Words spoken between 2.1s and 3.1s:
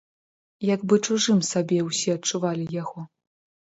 адчувалі яго.